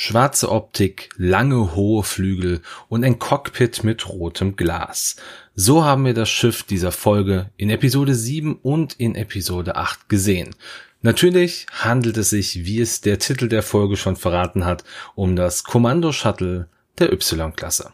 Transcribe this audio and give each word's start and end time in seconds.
schwarze 0.00 0.50
Optik, 0.50 1.10
lange 1.18 1.74
hohe 1.74 2.02
Flügel 2.02 2.62
und 2.88 3.04
ein 3.04 3.18
Cockpit 3.18 3.84
mit 3.84 4.08
rotem 4.08 4.56
Glas. 4.56 5.16
So 5.54 5.84
haben 5.84 6.06
wir 6.06 6.14
das 6.14 6.30
Schiff 6.30 6.62
dieser 6.62 6.90
Folge 6.90 7.50
in 7.58 7.68
Episode 7.68 8.14
7 8.14 8.54
und 8.62 8.94
in 8.94 9.14
Episode 9.14 9.76
8 9.76 10.08
gesehen. 10.08 10.56
Natürlich 11.02 11.66
handelt 11.70 12.16
es 12.16 12.30
sich, 12.30 12.64
wie 12.64 12.80
es 12.80 13.02
der 13.02 13.18
Titel 13.18 13.46
der 13.46 13.62
Folge 13.62 13.98
schon 13.98 14.16
verraten 14.16 14.64
hat, 14.64 14.84
um 15.16 15.36
das 15.36 15.64
Kommando 15.64 16.12
Shuttle 16.12 16.70
der 16.98 17.12
Y-Klasse. 17.12 17.92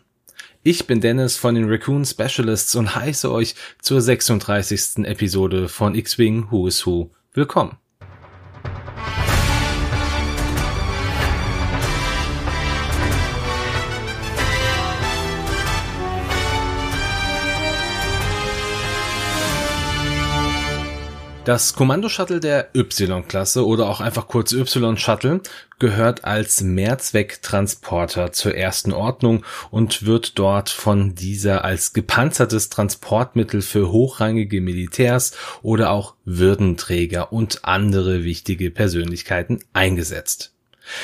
Ich 0.63 0.87
bin 0.87 1.01
Dennis 1.01 1.37
von 1.37 1.57
den 1.57 1.69
Raccoon 1.69 2.05
Specialists 2.05 2.77
und 2.77 2.95
heiße 2.95 3.33
euch 3.33 3.57
zur 3.83 4.01
36. 4.01 5.05
Episode 5.05 5.69
von 5.69 5.97
X-Wing 5.97 6.53
Who 6.53 6.69
is 6.69 6.87
Who 6.87 7.11
willkommen. 7.33 7.79
Das 21.47 21.75
Kommando-Shuttle 21.75 22.41
der 22.41 22.71
Y-Klasse 22.75 23.65
oder 23.65 23.89
auch 23.89 24.01
einfach 24.01 24.27
kurz 24.27 24.51
Y-Shuttle 24.51 25.43
gehört 25.79 26.25
als 26.25 26.61
Mehrzwecktransporter 26.61 28.33
zur 28.33 28.57
ersten 28.57 28.93
Ordnung 28.93 29.45
und 29.71 30.05
wird 30.05 30.41
dort 30.41 30.71
von 30.71 31.15
dieser 31.15 31.65
als 31.65 31.93
gepanzertes 31.93 32.69
Transportmittel 32.69 33.63
für 33.63 33.93
hochrangige 33.93 34.61
Militärs 34.61 35.37
oder 35.63 35.91
auch 35.91 36.15
Würdenträger 36.25 37.33
und 37.33 37.65
andere 37.65 38.25
wichtige 38.25 38.73
Persönlichkeiten 38.73 39.61
eingesetzt. 39.73 40.53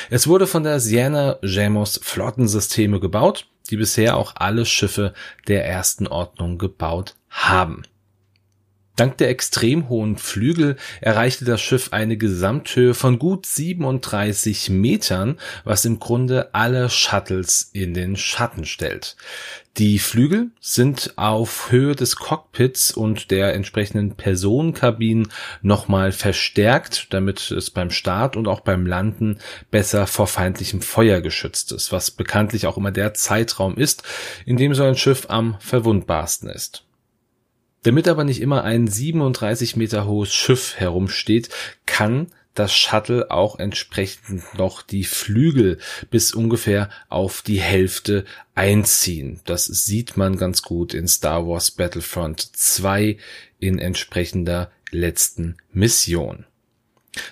Es 0.09 0.27
wurde 0.27 0.45
von 0.45 0.63
der 0.63 0.81
Siena 0.81 1.37
Jamos 1.41 2.01
Flottensysteme 2.03 2.99
gebaut, 2.99 3.47
die 3.69 3.77
bisher 3.77 4.17
auch 4.17 4.35
alle 4.35 4.65
Schiffe 4.65 5.13
der 5.47 5.65
ersten 5.65 6.05
Ordnung 6.05 6.57
gebaut 6.57 7.15
haben. 7.29 7.83
Dank 8.95 9.17
der 9.17 9.29
extrem 9.29 9.89
hohen 9.89 10.17
Flügel 10.17 10.75
erreichte 11.01 11.45
das 11.45 11.61
Schiff 11.61 11.89
eine 11.93 12.15
Gesamthöhe 12.15 12.93
von 12.93 13.17
gut 13.17 13.47
37 13.47 14.69
Metern, 14.69 15.39
was 15.63 15.85
im 15.85 15.99
Grunde 15.99 16.53
alle 16.53 16.91
Shuttles 16.91 17.71
in 17.73 17.95
den 17.95 18.15
Schatten 18.15 18.65
stellt. 18.65 19.15
Die 19.77 19.97
Flügel 19.97 20.51
sind 20.59 21.13
auf 21.15 21.71
Höhe 21.71 21.95
des 21.95 22.17
Cockpits 22.17 22.91
und 22.91 23.31
der 23.31 23.55
entsprechenden 23.55 24.15
Personenkabinen 24.15 25.31
nochmal 25.63 26.11
verstärkt, 26.11 27.07
damit 27.09 27.49
es 27.49 27.71
beim 27.71 27.89
Start 27.89 28.37
und 28.37 28.47
auch 28.47 28.59
beim 28.59 28.85
Landen 28.85 29.39
besser 29.71 30.05
vor 30.05 30.27
feindlichem 30.27 30.81
Feuer 30.81 31.21
geschützt 31.21 31.71
ist, 31.71 31.91
was 31.91 32.11
bekanntlich 32.11 32.67
auch 32.67 32.77
immer 32.77 32.91
der 32.91 33.15
Zeitraum 33.15 33.75
ist, 33.75 34.03
in 34.45 34.57
dem 34.57 34.75
so 34.75 34.83
ein 34.83 34.95
Schiff 34.95 35.25
am 35.29 35.57
verwundbarsten 35.59 36.49
ist. 36.49 36.85
Damit 37.83 38.07
aber 38.07 38.23
nicht 38.23 38.41
immer 38.41 38.63
ein 38.63 38.87
37 38.87 39.75
Meter 39.75 40.05
hohes 40.05 40.33
Schiff 40.33 40.75
herumsteht, 40.77 41.49
kann 41.85 42.27
das 42.53 42.73
Shuttle 42.75 43.31
auch 43.31 43.57
entsprechend 43.59 44.43
noch 44.57 44.81
die 44.83 45.03
Flügel 45.03 45.79
bis 46.09 46.33
ungefähr 46.33 46.89
auf 47.09 47.41
die 47.41 47.59
Hälfte 47.59 48.25
einziehen. 48.55 49.39
Das 49.45 49.65
sieht 49.65 50.17
man 50.17 50.37
ganz 50.37 50.61
gut 50.61 50.93
in 50.93 51.07
Star 51.07 51.47
Wars 51.47 51.71
Battlefront 51.71 52.41
2 52.41 53.17
in 53.59 53.79
entsprechender 53.79 54.71
letzten 54.91 55.57
Mission. 55.71 56.45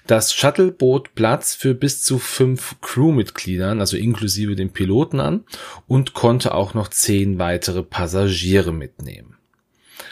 Das 0.06 0.34
Shuttle 0.34 0.72
bot 0.72 1.16
Platz 1.16 1.56
für 1.56 1.74
bis 1.74 2.04
zu 2.04 2.20
fünf 2.20 2.76
Crewmitgliedern, 2.82 3.80
also 3.80 3.98
inklusive 3.98 4.56
dem 4.56 4.72
Piloten 4.72 5.20
an, 5.20 5.44
und 5.88 6.14
konnte 6.14 6.54
auch 6.54 6.74
noch 6.74 6.90
zehn 6.90 7.40
weitere 7.40 7.82
Passagiere 7.82 8.74
mitnehmen. 8.74 9.38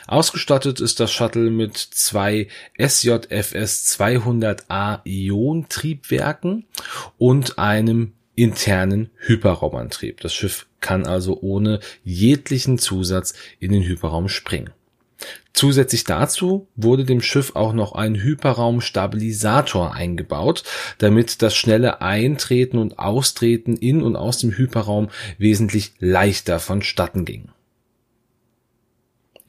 Ausgestattet 0.08 0.80
ist 0.80 1.00
das 1.00 1.12
Shuttle 1.12 1.50
mit 1.50 1.78
zwei 1.78 2.48
SJFS 2.78 3.98
200A 4.00 5.02
Ion-Triebwerken 5.04 6.66
und 7.18 7.60
einem 7.60 8.14
internen 8.36 9.10
Hyperraumantrieb. 9.18 10.22
Das 10.22 10.34
Schiff 10.34 10.68
kann 10.80 11.06
also 11.06 11.40
ohne 11.42 11.80
jeglichen 12.04 12.78
Zusatz 12.78 13.34
in 13.60 13.72
den 13.72 13.84
Hyperraum 13.84 14.30
springen. 14.30 14.72
Zusätzlich 15.52 16.06
dazu 16.06 16.68
wurde 16.78 17.04
dem 17.04 17.22
Schiff 17.22 17.56
auch 17.56 17.74
noch 17.74 17.92
ein 17.92 18.16
Hyperraumstabilisator 18.16 19.94
eingebaut, 19.94 20.64
damit 21.00 21.42
das 21.42 21.56
schnelle 21.56 22.02
Eintreten 22.02 22.78
und 22.78 22.98
Austreten 22.98 23.76
in 23.76 24.02
und 24.02 24.16
aus 24.16 24.38
dem 24.38 24.52
Hyperraum 24.52 25.10
wesentlich 25.38 25.92
leichter 26.00 26.60
vonstatten 26.60 27.26
ging. 27.26 27.50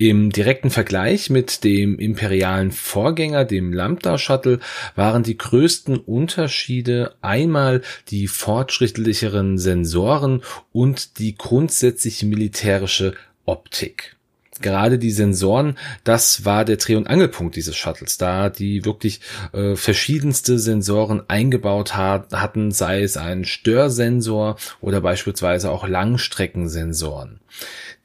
Im 0.01 0.31
direkten 0.31 0.71
Vergleich 0.71 1.29
mit 1.29 1.63
dem 1.63 1.99
imperialen 1.99 2.73
Vorgänger, 2.73 3.45
dem 3.45 3.71
Lambda 3.71 4.17
Shuttle, 4.17 4.59
waren 4.97 5.23
die 5.23 5.37
größten 5.37 5.99
Unterschiede 5.99 7.17
einmal 7.21 7.83
die 8.09 8.27
fortschrittlicheren 8.27 9.59
Sensoren 9.59 10.41
und 10.73 11.19
die 11.19 11.37
grundsätzlich 11.37 12.23
militärische 12.23 13.13
Optik 13.45 14.17
gerade 14.63 14.99
die 14.99 15.11
Sensoren, 15.11 15.77
das 16.05 16.45
war 16.45 16.65
der 16.65 16.77
Dreh- 16.77 16.97
und 16.97 17.07
Angelpunkt 17.07 17.57
dieses 17.57 17.77
Shuttles, 17.77 18.19
da 18.19 18.51
die 18.51 18.85
wirklich 18.85 19.21
äh, 19.53 19.75
verschiedenste 19.75 20.59
Sensoren 20.59 21.23
eingebaut 21.29 21.97
hat, 21.97 22.33
hatten, 22.33 22.71
sei 22.71 23.03
es 23.03 23.17
ein 23.17 23.45
Störsensor 23.45 24.57
oder 24.81 25.01
beispielsweise 25.01 25.71
auch 25.71 25.89
Langstreckensensoren. 25.89 27.41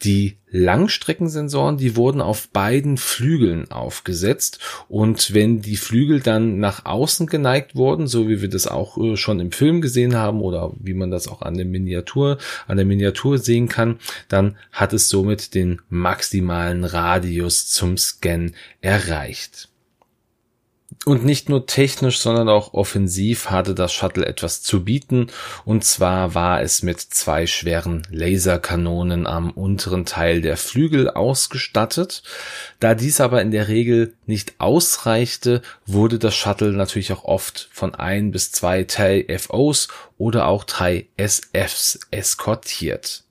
Die 0.04 0.38
Langstreckensensoren, 0.56 1.78
die 1.78 1.98
wurden 1.98 2.22
auf 2.22 2.48
beiden 2.50 2.98
Flügeln 2.98 3.70
aufgesetzt 3.72 4.60
und 4.88 5.34
wenn 5.34 5.62
die 5.62 5.76
Flügel 5.76 6.22
dann 6.22 6.60
nach 6.60 6.86
außen 6.86 7.28
geneigt 7.28 7.76
wurden, 7.76 8.08
so 8.08 8.30
wie 8.30 8.42
wir 8.42 8.50
das 8.50 8.66
auch 8.66 8.98
äh, 8.98 9.18
schon 9.18 9.42
im 9.42 9.52
Film 9.52 9.82
gesehen 9.82 10.16
haben 10.16 10.42
oder 10.42 10.72
wie 10.80 10.94
man 10.94 11.12
das 11.12 11.28
auch 11.28 11.42
an 11.42 11.56
der 11.56 11.66
Miniatur, 11.66 12.38
an 12.68 12.78
der 12.78 12.86
Miniatur 12.86 13.38
sehen 13.38 13.68
kann, 13.68 14.00
dann 14.30 14.56
hat 14.72 14.94
es 14.94 15.10
somit 15.10 15.56
den 15.56 15.82
maximalen 15.90 16.86
Radius 16.86 17.68
zum 17.68 17.98
Scan 17.98 18.52
erreicht. 18.80 19.70
Und 21.04 21.24
nicht 21.24 21.50
nur 21.50 21.68
technisch, 21.68 22.20
sondern 22.20 22.50
auch 22.50 22.74
offensiv 22.74 23.52
hatte 23.52 23.76
das 23.76 23.94
Shuttle 23.94 24.26
etwas 24.26 24.64
zu 24.64 24.84
bieten, 24.84 25.28
und 25.64 25.84
zwar 25.84 26.34
war 26.34 26.62
es 26.62 26.82
mit 26.82 27.00
zwei 27.00 27.46
schweren 27.46 28.08
Laserkanonen 28.10 29.28
am 29.28 29.52
unteren 29.52 30.06
Teil 30.06 30.42
der 30.42 30.58
Flügel 30.58 31.10
ausgestattet. 31.10 32.24
Da 32.80 32.96
dies 32.96 33.22
aber 33.22 33.42
in 33.44 33.52
der 33.52 33.68
Regel 33.68 34.14
nicht 34.26 34.56
ausreichte, 34.58 35.62
wurde 35.86 36.18
das 36.18 36.36
Shuttle 36.36 36.72
natürlich 36.72 37.14
auch 37.14 37.26
oft 37.26 37.70
von 37.72 37.94
ein 37.94 38.32
bis 38.32 38.52
zwei 38.52 38.84
TFOs 38.84 39.90
oder 40.18 40.48
auch 40.48 40.64
drei 40.64 41.08
SFs 41.18 42.00
eskortiert. 42.10 43.26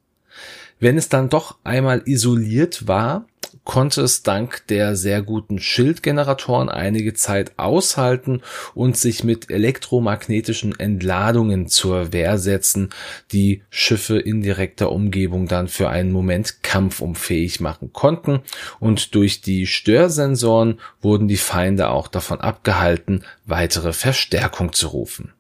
Wenn 0.78 0.98
es 0.98 1.08
dann 1.08 1.28
doch 1.28 1.56
einmal 1.64 2.02
isoliert 2.04 2.86
war, 2.86 3.26
konnte 3.64 4.02
es 4.02 4.22
dank 4.22 4.66
der 4.69 4.94
sehr 4.94 5.22
guten 5.22 5.58
Schildgeneratoren 5.58 6.69
einige 6.69 7.14
Zeit 7.14 7.52
aushalten 7.56 8.42
und 8.75 8.97
sich 8.97 9.25
mit 9.25 9.50
elektromagnetischen 9.50 10.78
Entladungen 10.78 11.66
zur 11.69 12.12
Wehr 12.12 12.38
setzen, 12.38 12.91
die 13.32 13.62
Schiffe 13.70 14.19
in 14.19 14.42
direkter 14.42 14.92
Umgebung 14.92 15.48
dann 15.48 15.69
für 15.69 15.88
einen 15.88 16.12
Moment 16.12 16.62
kampfunfähig 16.62 17.60
machen 17.60 17.92
konnten 17.92 18.41
und 18.80 19.14
durch 19.14 19.41
die 19.41 19.66
Störsensoren 19.66 20.81
wurden 21.00 21.28
die 21.28 21.36
Feinde 21.36 21.88
auch 21.88 22.08
davon 22.08 22.41
abgehalten, 22.41 23.25
weitere 23.46 23.92
Verstärkung 23.92 24.72
zu 24.72 24.88
rufen. 24.88 25.32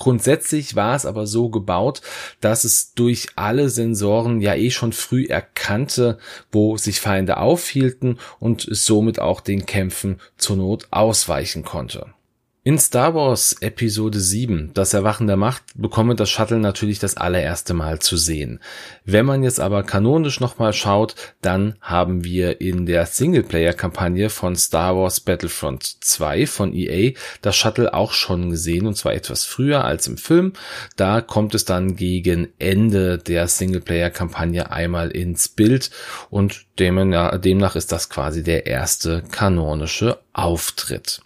Grundsätzlich 0.00 0.76
war 0.76 0.96
es 0.96 1.04
aber 1.04 1.26
so 1.26 1.50
gebaut, 1.50 2.00
dass 2.40 2.64
es 2.64 2.94
durch 2.94 3.28
alle 3.36 3.68
Sensoren 3.68 4.40
ja 4.40 4.54
eh 4.54 4.70
schon 4.70 4.94
früh 4.94 5.26
erkannte, 5.26 6.18
wo 6.50 6.78
sich 6.78 7.00
Feinde 7.00 7.36
aufhielten 7.36 8.18
und 8.38 8.66
es 8.66 8.86
somit 8.86 9.20
auch 9.20 9.42
den 9.42 9.66
Kämpfen 9.66 10.18
zur 10.38 10.56
Not 10.56 10.88
ausweichen 10.90 11.64
konnte. 11.64 12.14
In 12.62 12.78
Star 12.78 13.14
Wars 13.14 13.56
Episode 13.62 14.20
7, 14.20 14.72
das 14.74 14.92
Erwachen 14.92 15.26
der 15.26 15.38
Macht, 15.38 15.62
bekomme 15.76 16.14
das 16.14 16.28
Shuttle 16.28 16.58
natürlich 16.58 16.98
das 16.98 17.16
allererste 17.16 17.72
Mal 17.72 18.00
zu 18.00 18.18
sehen. 18.18 18.60
Wenn 19.06 19.24
man 19.24 19.42
jetzt 19.42 19.60
aber 19.60 19.82
kanonisch 19.82 20.40
nochmal 20.40 20.74
schaut, 20.74 21.14
dann 21.40 21.76
haben 21.80 22.22
wir 22.22 22.60
in 22.60 22.84
der 22.84 23.06
Singleplayer-Kampagne 23.06 24.28
von 24.28 24.56
Star 24.56 24.94
Wars 24.94 25.20
Battlefront 25.20 26.04
2 26.04 26.46
von 26.46 26.74
EA 26.74 27.12
das 27.40 27.56
Shuttle 27.56 27.94
auch 27.94 28.12
schon 28.12 28.50
gesehen 28.50 28.86
und 28.86 28.94
zwar 28.94 29.14
etwas 29.14 29.46
früher 29.46 29.86
als 29.86 30.06
im 30.06 30.18
Film. 30.18 30.52
Da 30.96 31.22
kommt 31.22 31.54
es 31.54 31.64
dann 31.64 31.96
gegen 31.96 32.48
Ende 32.58 33.16
der 33.16 33.48
Singleplayer-Kampagne 33.48 34.70
einmal 34.70 35.10
ins 35.12 35.48
Bild 35.48 35.90
und 36.28 36.66
demnach 36.78 37.74
ist 37.74 37.90
das 37.90 38.10
quasi 38.10 38.42
der 38.42 38.66
erste 38.66 39.22
kanonische 39.30 40.18
Auftritt. 40.34 41.22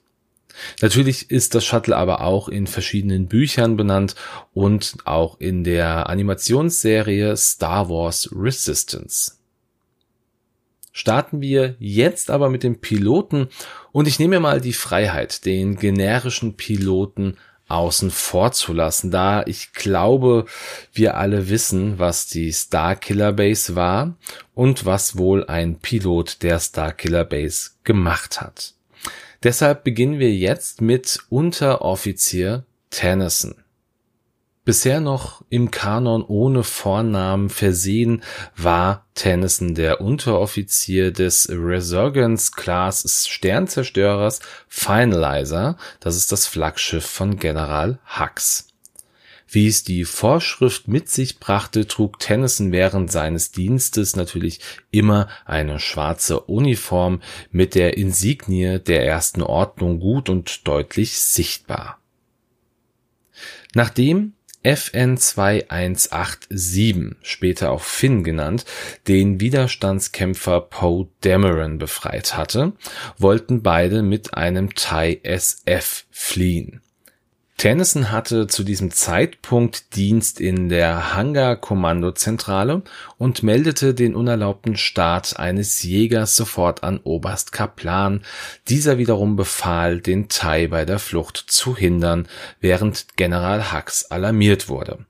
Natürlich 0.81 1.31
ist 1.31 1.55
das 1.55 1.65
Shuttle 1.65 1.97
aber 1.97 2.21
auch 2.23 2.49
in 2.49 2.67
verschiedenen 2.67 3.27
Büchern 3.27 3.77
benannt 3.77 4.15
und 4.53 4.97
auch 5.05 5.41
in 5.41 5.65
der 5.65 6.09
Animationsserie 6.09 7.37
Star 7.37 7.89
Wars 7.89 8.31
Resistance. 8.35 9.33
Starten 10.93 11.41
wir 11.41 11.75
jetzt 11.81 12.31
aber 12.31 12.49
mit 12.51 12.63
dem 12.63 12.81
Piloten 12.81 13.49
und 13.91 14.07
ich 14.07 14.21
nehme 14.21 14.39
mal 14.39 14.61
die 14.61 14.73
Freiheit, 14.73 15.45
den 15.45 15.77
generischen 15.77 16.57
Piloten 16.57 17.37
außen 17.67 18.11
vor 18.11 18.53
zu 18.53 18.73
lassen, 18.73 19.11
da 19.11 19.43
ich 19.47 19.73
glaube, 19.73 20.45
wir 20.93 21.17
alle 21.17 21.49
wissen, 21.49 21.99
was 21.99 22.27
die 22.27 22.53
Starkiller 22.53 23.33
Base 23.33 23.75
war 23.75 24.17
und 24.55 24.85
was 24.85 25.17
wohl 25.17 25.47
ein 25.47 25.81
Pilot 25.81 26.43
der 26.43 26.61
Starkiller 26.61 27.25
Base 27.25 27.71
gemacht 27.83 28.41
hat. 28.41 28.75
Deshalb 29.45 29.85
beginnen 29.85 30.19
wir 30.19 30.33
jetzt 30.35 30.81
mit 30.81 31.21
Unteroffizier 31.29 32.65
Tennyson. 32.89 33.55
Bisher 34.65 35.01
noch 35.01 35.45
im 35.51 35.71
Kanon 35.71 36.25
ohne 36.25 36.63
Vornamen 36.63 37.51
versehen 37.51 38.23
war 38.57 39.05
Tennyson 39.15 39.75
der 39.75 40.01
Unteroffizier 40.01 41.13
des 41.13 41.51
Resurgence 41.51 42.53
Class 42.53 43.27
Sternzerstörers 43.29 44.41
Finalizer. 44.67 45.77
Das 46.01 46.17
ist 46.17 46.33
das 46.33 46.47
Flaggschiff 46.47 47.05
von 47.05 47.37
General 47.37 47.99
Hux. 48.19 48.74
Wie 49.55 49.69
es 49.69 49.85
die 49.85 50.05
Vorschrift 50.05 50.89
mit 50.89 51.09
sich 51.09 51.39
brachte, 51.39 51.87
trug 51.87 52.19
Tennyson 52.19 52.73
während 52.73 53.13
seines 53.13 53.53
Dienstes 53.53 54.17
natürlich 54.17 54.59
immer 54.91 55.29
eine 55.45 55.79
schwarze 55.79 56.41
Uniform 56.41 57.23
mit 57.53 57.77
der 57.77 57.97
Insignie 57.97 58.81
der 58.81 59.07
ersten 59.07 59.43
Ordnung 59.43 60.01
gut 60.01 60.29
und 60.29 60.67
deutlich 60.67 61.21
sichtbar. 61.21 62.01
Nachdem 63.75 64.33
FN 64.65 65.19
2187, 65.19 67.15
später 67.23 67.71
auch 67.71 67.83
Finn 67.83 68.25
genannt, 68.25 68.65
den 69.07 69.39
Widerstandskämpfer 69.39 70.63
Poe 70.63 71.07
Dameron 71.21 71.79
befreit 71.79 72.37
hatte, 72.37 72.73
wollten 73.19 73.63
beide 73.63 74.03
mit 74.03 74.35
einem 74.35 74.75
Thai 74.75 75.21
SF 75.23 76.07
fliehen. 76.11 76.81
Tennyson 77.57 78.11
hatte 78.11 78.47
zu 78.47 78.65
diesem 78.65 78.91
Zeitpunkt 78.91 79.95
Dienst 79.97 80.41
in 80.41 80.69
der 80.69 81.15
Hangar-Kommandozentrale 81.15 82.83
und 83.17 83.43
meldete 83.43 83.95
den 83.95 84.15
unerlaubten 84.15 84.77
Start 84.77 85.39
eines 85.39 85.83
Jägers 85.83 86.37
sofort 86.37 86.83
an 86.83 86.99
Oberst 86.99 87.53
Kaplan. 87.53 88.23
Dieser 88.69 88.99
wiederum 88.99 89.37
befahl, 89.37 90.01
den 90.01 90.29
Thai 90.29 90.67
bei 90.67 90.85
der 90.85 90.99
Flucht 90.99 91.39
zu 91.39 91.77
hindern, 91.77 92.29
während 92.61 93.17
General 93.17 93.73
Hux 93.73 94.11
alarmiert 94.11 94.69
wurde 94.69 95.07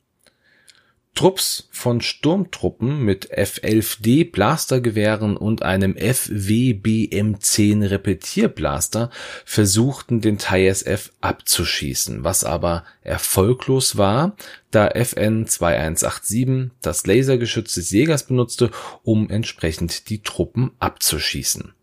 Trupps 1.14 1.68
von 1.70 2.00
Sturmtruppen 2.00 3.04
mit 3.04 3.30
F-11D 3.30 4.32
Blastergewehren 4.32 5.36
und 5.36 5.62
einem 5.62 5.94
FWBM-10 5.94 7.88
Repetierblaster 7.88 9.10
versuchten 9.44 10.20
den 10.20 10.38
Thai 10.38 10.66
SF 10.66 11.12
abzuschießen, 11.20 12.24
was 12.24 12.42
aber 12.42 12.84
erfolglos 13.02 13.96
war, 13.96 14.36
da 14.72 14.88
FN 14.88 15.46
2187 15.46 16.72
das 16.82 17.06
Lasergeschütz 17.06 17.74
des 17.74 17.90
Jägers 17.90 18.26
benutzte, 18.26 18.72
um 19.04 19.30
entsprechend 19.30 20.08
die 20.10 20.22
Truppen 20.22 20.72
abzuschießen. 20.80 21.74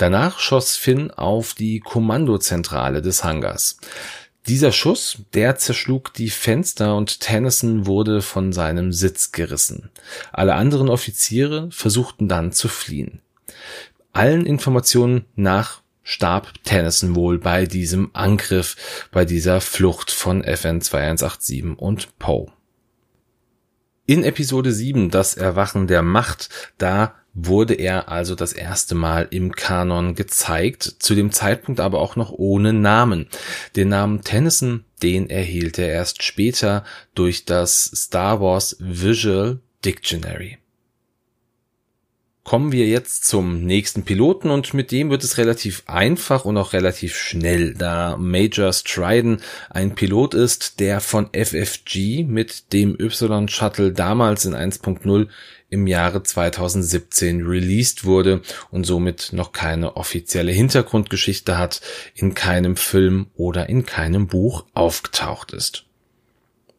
Danach 0.00 0.38
schoss 0.38 0.78
Finn 0.78 1.10
auf 1.10 1.52
die 1.52 1.80
Kommandozentrale 1.80 3.02
des 3.02 3.22
Hangars. 3.22 3.76
Dieser 4.46 4.72
Schuss, 4.72 5.18
der 5.34 5.56
zerschlug 5.56 6.14
die 6.14 6.30
Fenster 6.30 6.96
und 6.96 7.20
Tennyson 7.20 7.86
wurde 7.86 8.22
von 8.22 8.52
seinem 8.52 8.92
Sitz 8.92 9.32
gerissen. 9.32 9.90
Alle 10.32 10.54
anderen 10.54 10.88
Offiziere 10.88 11.68
versuchten 11.70 12.26
dann 12.26 12.52
zu 12.52 12.68
fliehen. 12.68 13.20
Allen 14.12 14.46
Informationen 14.46 15.26
nach 15.36 15.82
starb 16.02 16.52
Tennyson 16.64 17.14
wohl 17.14 17.38
bei 17.38 17.66
diesem 17.66 18.10
Angriff, 18.14 19.08
bei 19.12 19.24
dieser 19.24 19.60
Flucht 19.60 20.10
von 20.10 20.42
FN 20.42 20.80
2187 20.80 21.78
und 21.78 22.18
Poe. 22.18 22.50
In 24.06 24.24
Episode 24.24 24.72
7, 24.72 25.10
das 25.10 25.36
Erwachen 25.36 25.86
der 25.86 26.02
Macht, 26.02 26.48
da 26.78 27.14
wurde 27.34 27.74
er 27.74 28.08
also 28.08 28.34
das 28.34 28.52
erste 28.52 28.94
Mal 28.94 29.28
im 29.30 29.52
Kanon 29.52 30.14
gezeigt, 30.14 30.82
zu 30.98 31.14
dem 31.14 31.30
Zeitpunkt 31.32 31.80
aber 31.80 32.00
auch 32.00 32.16
noch 32.16 32.32
ohne 32.32 32.72
Namen. 32.72 33.28
Den 33.76 33.88
Namen 33.88 34.22
Tennyson, 34.22 34.84
den 35.02 35.30
erhielt 35.30 35.78
er 35.78 35.88
erst 35.88 36.22
später 36.22 36.84
durch 37.14 37.44
das 37.44 37.84
Star 37.94 38.40
Wars 38.40 38.76
Visual 38.80 39.60
Dictionary. 39.84 40.58
Kommen 42.42 42.72
wir 42.72 42.88
jetzt 42.88 43.26
zum 43.26 43.64
nächsten 43.64 44.02
Piloten 44.02 44.50
und 44.50 44.74
mit 44.74 44.90
dem 44.90 45.10
wird 45.10 45.22
es 45.22 45.38
relativ 45.38 45.84
einfach 45.86 46.44
und 46.44 46.56
auch 46.56 46.72
relativ 46.72 47.14
schnell, 47.14 47.74
da 47.74 48.16
Major 48.16 48.72
Stryden 48.72 49.40
ein 49.68 49.94
Pilot 49.94 50.34
ist, 50.34 50.80
der 50.80 51.00
von 51.00 51.28
FFG 51.32 52.24
mit 52.24 52.72
dem 52.72 52.98
Y-Shuttle 52.98 53.92
damals 53.92 54.46
in 54.46 54.54
1.0 54.54 55.28
im 55.70 55.86
Jahre 55.86 56.22
2017 56.22 57.46
released 57.46 58.04
wurde 58.04 58.42
und 58.70 58.84
somit 58.84 59.32
noch 59.32 59.52
keine 59.52 59.96
offizielle 59.96 60.52
Hintergrundgeschichte 60.52 61.56
hat, 61.56 61.80
in 62.14 62.34
keinem 62.34 62.76
Film 62.76 63.28
oder 63.36 63.68
in 63.68 63.86
keinem 63.86 64.26
Buch 64.26 64.64
aufgetaucht 64.74 65.52
ist. 65.52 65.84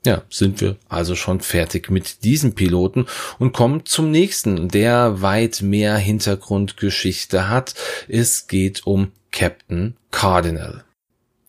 Ja, 0.05 0.23
sind 0.29 0.61
wir 0.61 0.77
also 0.89 1.15
schon 1.15 1.41
fertig 1.41 1.91
mit 1.91 2.23
diesem 2.23 2.55
Piloten 2.55 3.05
und 3.38 3.53
kommen 3.53 3.85
zum 3.85 4.09
nächsten, 4.09 4.67
der 4.67 5.21
weit 5.21 5.61
mehr 5.61 5.95
Hintergrundgeschichte 5.97 7.49
hat. 7.49 7.75
Es 8.07 8.47
geht 8.47 8.85
um 8.88 9.11
Captain 9.31 9.95
Cardinal. 10.09 10.83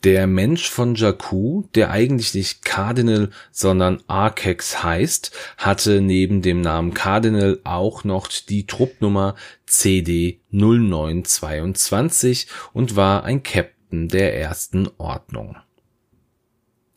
Der 0.04 0.26
Mensch 0.26 0.68
von 0.68 0.96
Jakku, 0.96 1.62
der 1.76 1.92
eigentlich 1.92 2.34
nicht 2.34 2.64
Cardinal, 2.64 3.30
sondern 3.52 4.02
Arkex 4.08 4.82
heißt, 4.82 5.30
hatte 5.58 6.00
neben 6.00 6.42
dem 6.42 6.60
Namen 6.60 6.92
Cardinal 6.92 7.60
auch 7.62 8.02
noch 8.02 8.26
die 8.26 8.66
Truppnummer 8.66 9.36
CD 9.64 10.40
0922 10.50 12.48
und 12.72 12.96
war 12.96 13.22
ein 13.22 13.44
Captain 13.44 14.08
der 14.08 14.36
ersten 14.36 14.88
Ordnung. 14.98 15.56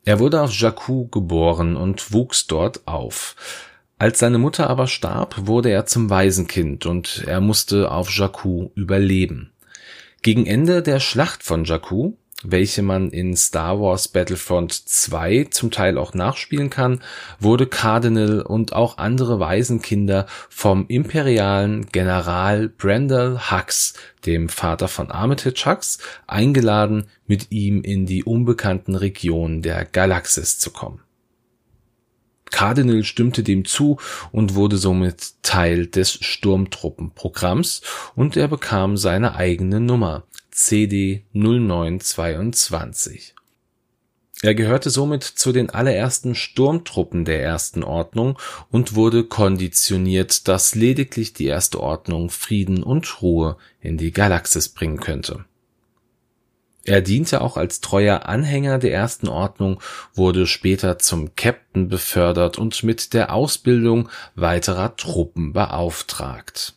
Er 0.04 0.20
wurde 0.20 0.42
auf 0.42 0.60
Jakku 0.60 1.08
geboren 1.08 1.76
und 1.76 2.12
wuchs 2.12 2.48
dort 2.48 2.88
auf. 2.88 3.36
Als 4.00 4.18
seine 4.18 4.40
Mutter 4.40 4.68
aber 4.68 4.88
starb, 4.88 5.46
wurde 5.46 5.70
er 5.70 5.86
zum 5.86 6.10
Waisenkind 6.10 6.88
und 6.88 7.24
er 7.28 7.40
musste 7.40 7.92
auf 7.92 8.10
Jakku 8.12 8.72
überleben. 8.74 9.52
Gegen 10.24 10.48
Ende 10.48 10.82
der 10.82 11.00
Schlacht 11.00 11.44
von 11.44 11.66
Jakku 11.66 12.14
welche 12.52 12.82
man 12.82 13.10
in 13.10 13.36
Star 13.36 13.80
Wars 13.80 14.08
Battlefront 14.08 14.72
2 14.74 15.48
zum 15.50 15.72
Teil 15.72 15.98
auch 15.98 16.14
nachspielen 16.14 16.70
kann, 16.70 17.02
wurde 17.40 17.68
Cardinal 17.68 18.42
und 18.42 18.74
auch 18.74 18.98
andere 18.98 19.40
Waisenkinder 19.40 20.26
vom 20.50 20.86
imperialen 20.88 21.88
General 21.92 22.70
Brendel 22.70 23.52
Hux, 23.52 23.94
dem 24.26 24.50
Vater 24.50 24.88
von 24.88 25.12
Armitage 25.12 25.66
Hux, 25.66 26.00
eingeladen, 26.28 27.08
mit 27.28 27.52
ihm 27.52 27.82
in 27.82 28.06
die 28.06 28.24
unbekannten 28.24 28.96
Regionen 28.96 29.62
der 29.62 29.86
Galaxis 29.86 30.60
zu 30.60 30.72
kommen. 30.72 31.02
Cardinal 32.52 33.04
stimmte 33.04 33.44
dem 33.44 33.66
zu 33.66 33.98
und 34.32 34.56
wurde 34.56 34.78
somit 34.78 35.34
Teil 35.44 35.88
des 35.88 36.14
Sturmtruppenprogramms 36.14 37.82
und 38.16 38.38
er 38.38 38.48
bekam 38.48 38.96
seine 38.96 39.36
eigene 39.36 39.82
Nummer, 39.82 40.24
CD 40.58 41.26
0922. 41.34 43.36
Er 44.42 44.56
gehörte 44.56 44.90
somit 44.90 45.26
zu 45.26 45.52
den 45.52 45.70
allerersten 45.70 46.34
Sturmtruppen 46.34 47.26
der 47.26 47.44
Ersten 47.44 47.84
Ordnung 47.84 48.40
und 48.72 48.96
wurde 48.96 49.26
konditioniert, 49.26 50.48
dass 50.48 50.74
lediglich 50.74 51.34
die 51.34 51.48
Erste 51.48 51.82
Ordnung 51.82 52.30
Frieden 52.30 52.84
und 52.84 53.22
Ruhe 53.22 53.58
in 53.82 53.98
die 53.98 54.14
Galaxis 54.14 54.70
bringen 54.70 55.02
könnte. 55.02 55.44
Er 56.86 57.02
diente 57.02 57.42
auch 57.42 57.58
als 57.58 57.82
treuer 57.82 58.26
Anhänger 58.26 58.78
der 58.78 58.94
Ersten 58.94 59.28
Ordnung, 59.28 59.82
wurde 60.14 60.48
später 60.48 61.00
zum 61.00 61.36
Captain 61.36 61.90
befördert 61.90 62.58
und 62.58 62.82
mit 62.82 63.14
der 63.14 63.34
Ausbildung 63.34 64.08
weiterer 64.36 64.96
Truppen 64.96 65.52
beauftragt 65.52 66.76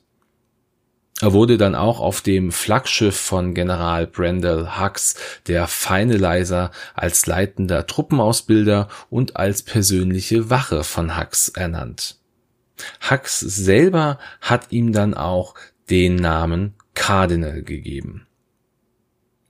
er 1.21 1.33
wurde 1.33 1.59
dann 1.59 1.75
auch 1.75 2.01
auf 2.01 2.21
dem 2.21 2.53
Flaggschiff 2.53 3.17
von 3.17 3.53
General 3.55 4.07
Brendel 4.07 4.79
Hux, 4.79 5.17
der 5.47 5.67
Finalizer, 5.67 6.71
als 6.95 7.27
leitender 7.27 7.87
Truppenausbilder 7.87 8.89
und 9.11 9.37
als 9.37 9.63
persönliche 9.63 10.49
Wache 10.49 10.85
von 10.85 11.19
Hux 11.19 11.49
ernannt. 11.49 12.19
Hux 13.11 13.41
selber 13.41 14.19
hat 14.41 14.71
ihm 14.71 14.93
dann 14.93 15.15
auch 15.15 15.55
den 15.91 16.17
Namen 16.17 16.75
Cardinal 16.95 17.63
gegeben. 17.63 18.27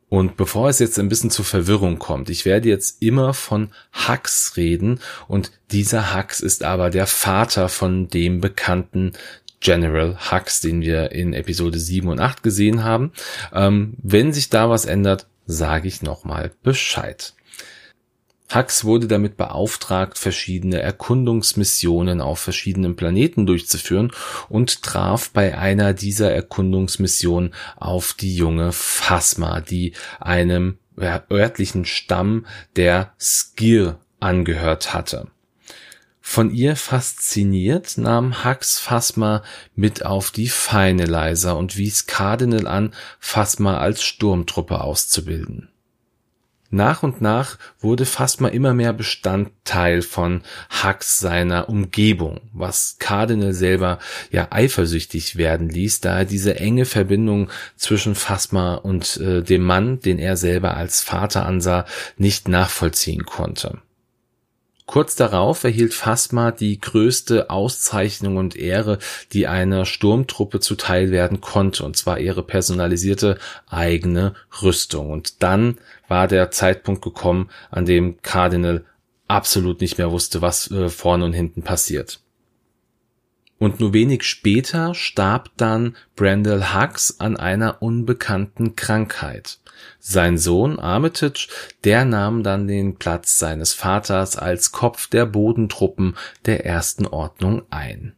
Und 0.08 0.38
bevor 0.38 0.70
es 0.70 0.78
jetzt 0.78 0.98
ein 0.98 1.10
bisschen 1.10 1.30
zur 1.30 1.44
Verwirrung 1.44 1.98
kommt, 1.98 2.30
ich 2.30 2.46
werde 2.46 2.70
jetzt 2.70 3.02
immer 3.02 3.34
von 3.34 3.72
Hux 3.92 4.56
reden 4.56 5.00
und 5.26 5.52
dieser 5.70 6.14
Hux 6.14 6.40
ist 6.40 6.62
aber 6.62 6.88
der 6.88 7.06
Vater 7.06 7.68
von 7.68 8.08
dem 8.08 8.40
bekannten 8.40 9.12
General 9.60 10.16
Hux, 10.30 10.60
den 10.60 10.80
wir 10.82 11.12
in 11.12 11.32
Episode 11.32 11.78
7 11.78 12.08
und 12.08 12.20
8 12.20 12.42
gesehen 12.42 12.84
haben. 12.84 13.12
Ähm, 13.52 13.94
wenn 14.02 14.32
sich 14.32 14.50
da 14.50 14.70
was 14.70 14.84
ändert, 14.84 15.26
sage 15.46 15.88
ich 15.88 16.02
nochmal 16.02 16.52
Bescheid. 16.62 17.34
Hux 18.54 18.84
wurde 18.84 19.08
damit 19.08 19.36
beauftragt, 19.36 20.16
verschiedene 20.16 20.80
Erkundungsmissionen 20.80 22.20
auf 22.20 22.38
verschiedenen 22.38 22.96
Planeten 22.96 23.44
durchzuführen 23.44 24.10
und 24.48 24.82
traf 24.82 25.30
bei 25.30 25.58
einer 25.58 25.92
dieser 25.92 26.32
Erkundungsmissionen 26.32 27.52
auf 27.76 28.14
die 28.14 28.34
junge 28.34 28.72
Phasma, 28.72 29.60
die 29.60 29.92
einem 30.18 30.78
örtlichen 30.98 31.84
Stamm 31.84 32.46
der 32.76 33.12
Skir 33.18 34.00
angehört 34.18 34.94
hatte. 34.94 35.28
Von 36.30 36.50
ihr 36.50 36.76
fasziniert 36.76 37.96
nahm 37.96 38.44
Hux 38.44 38.78
Phasma 38.78 39.42
mit 39.74 40.04
auf 40.04 40.30
die 40.30 40.48
Finalizer 40.48 41.56
und 41.56 41.78
wies 41.78 42.06
Cardinal 42.06 42.66
an, 42.66 42.92
Phasma 43.18 43.78
als 43.78 44.04
Sturmtruppe 44.04 44.82
auszubilden. 44.82 45.70
Nach 46.68 47.02
und 47.02 47.22
nach 47.22 47.56
wurde 47.80 48.04
Phasma 48.04 48.48
immer 48.48 48.74
mehr 48.74 48.92
Bestandteil 48.92 50.02
von 50.02 50.42
Hux 50.84 51.18
seiner 51.18 51.70
Umgebung, 51.70 52.42
was 52.52 52.96
Cardinal 52.98 53.54
selber 53.54 53.98
ja 54.30 54.48
eifersüchtig 54.50 55.36
werden 55.36 55.70
ließ, 55.70 56.02
da 56.02 56.18
er 56.18 56.24
diese 56.26 56.56
enge 56.56 56.84
Verbindung 56.84 57.50
zwischen 57.74 58.14
Phasma 58.14 58.74
und 58.74 59.16
äh, 59.16 59.42
dem 59.42 59.62
Mann, 59.62 60.00
den 60.00 60.18
er 60.18 60.36
selber 60.36 60.76
als 60.76 61.00
Vater 61.00 61.46
ansah, 61.46 61.86
nicht 62.18 62.48
nachvollziehen 62.48 63.24
konnte. 63.24 63.78
Kurz 64.88 65.16
darauf 65.16 65.64
erhielt 65.64 65.92
Phasma 65.92 66.50
die 66.50 66.80
größte 66.80 67.50
Auszeichnung 67.50 68.38
und 68.38 68.56
Ehre, 68.56 68.98
die 69.34 69.46
einer 69.46 69.84
Sturmtruppe 69.84 70.60
zuteil 70.60 71.10
werden 71.10 71.42
konnte, 71.42 71.84
und 71.84 71.94
zwar 71.94 72.20
ihre 72.20 72.42
personalisierte 72.42 73.36
eigene 73.68 74.32
Rüstung. 74.62 75.10
Und 75.10 75.42
dann 75.42 75.76
war 76.08 76.26
der 76.26 76.50
Zeitpunkt 76.50 77.02
gekommen, 77.02 77.50
an 77.70 77.84
dem 77.84 78.22
Cardinal 78.22 78.86
absolut 79.26 79.82
nicht 79.82 79.98
mehr 79.98 80.10
wusste, 80.10 80.40
was 80.40 80.70
äh, 80.70 80.88
vorne 80.88 81.26
und 81.26 81.34
hinten 81.34 81.60
passiert. 81.60 82.20
Und 83.58 83.80
nur 83.80 83.92
wenig 83.92 84.22
später 84.22 84.94
starb 84.94 85.50
dann 85.58 85.96
Brandel 86.16 86.72
Hux 86.72 87.20
an 87.20 87.36
einer 87.36 87.82
unbekannten 87.82 88.74
Krankheit. 88.74 89.58
Sein 89.98 90.38
Sohn 90.38 90.78
Armitage, 90.78 91.48
der 91.84 92.04
nahm 92.04 92.42
dann 92.42 92.66
den 92.66 92.96
Platz 92.96 93.38
seines 93.38 93.74
Vaters 93.74 94.36
als 94.36 94.72
Kopf 94.72 95.08
der 95.08 95.26
Bodentruppen 95.26 96.16
der 96.46 96.64
ersten 96.64 97.06
Ordnung 97.06 97.62
ein. 97.70 98.14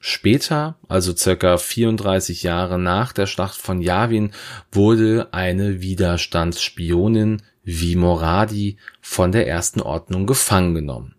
Später, 0.00 0.76
also 0.86 1.14
circa 1.14 1.58
34 1.58 2.44
Jahre 2.44 2.78
nach 2.78 3.12
der 3.12 3.26
Schlacht 3.26 3.56
von 3.60 3.80
Yavin, 3.80 4.32
wurde 4.70 5.28
eine 5.32 5.80
Widerstandsspionin 5.80 7.42
wie 7.64 7.96
Moradi 7.96 8.78
von 9.00 9.32
der 9.32 9.48
ersten 9.48 9.80
Ordnung 9.80 10.26
gefangen 10.26 10.74
genommen. 10.74 11.17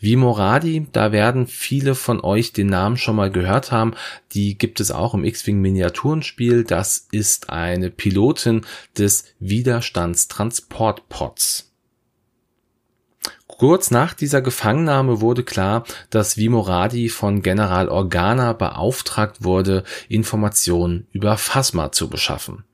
Wie 0.00 0.16
Moradi, 0.16 0.88
da 0.92 1.12
werden 1.12 1.46
viele 1.46 1.94
von 1.94 2.20
euch 2.20 2.52
den 2.52 2.66
Namen 2.68 2.96
schon 2.96 3.14
mal 3.16 3.30
gehört 3.30 3.70
haben. 3.72 3.92
Die 4.32 4.56
gibt 4.58 4.80
es 4.80 4.90
auch 4.90 5.14
im 5.14 5.24
X-Wing 5.24 5.60
Miniaturenspiel. 5.60 6.64
Das 6.64 7.06
ist 7.10 7.50
eine 7.50 7.90
Pilotin 7.90 8.62
des 8.96 9.26
Widerstandstransportpods. 9.38 11.68
Kurz 13.46 13.92
nach 13.92 14.14
dieser 14.14 14.42
Gefangennahme 14.42 15.20
wurde 15.20 15.44
klar, 15.44 15.84
dass 16.10 16.36
Vimoradi 16.36 17.08
von 17.08 17.42
General 17.42 17.88
Organa 17.88 18.54
beauftragt 18.54 19.44
wurde, 19.44 19.84
Informationen 20.08 21.06
über 21.12 21.36
Phasma 21.36 21.92
zu 21.92 22.08
beschaffen. 22.08 22.64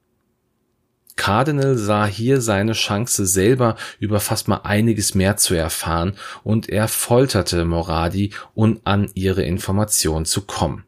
Cardinal 1.18 1.76
sah 1.76 2.06
hier 2.06 2.40
seine 2.40 2.72
Chance 2.72 3.26
selber 3.26 3.76
über 3.98 4.20
fast 4.20 4.48
mal 4.48 4.60
einiges 4.62 5.14
mehr 5.14 5.36
zu 5.36 5.54
erfahren 5.54 6.14
und 6.44 6.70
er 6.70 6.88
folterte 6.88 7.66
Moradi, 7.66 8.30
um 8.54 8.80
an 8.84 9.10
ihre 9.14 9.42
Information 9.42 10.24
zu 10.24 10.42
kommen. 10.42 10.84